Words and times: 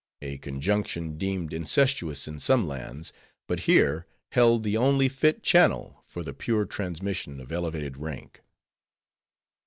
A 0.23 0.39
conjunction 0.39 1.15
deemed 1.19 1.53
incestuous 1.53 2.27
in 2.27 2.39
some 2.39 2.67
lands; 2.67 3.13
but, 3.45 3.59
here, 3.69 4.07
held 4.31 4.63
the 4.63 4.75
only 4.75 5.07
fit 5.07 5.43
channel 5.43 6.01
for 6.07 6.23
the 6.23 6.33
pure 6.33 6.65
transmission 6.65 7.39
of 7.39 7.51
elevated 7.51 7.97
rank. 7.97 8.41